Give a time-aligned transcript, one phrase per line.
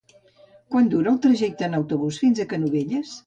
[0.75, 3.13] Quant dura el trajecte en autobús fins a Canovelles?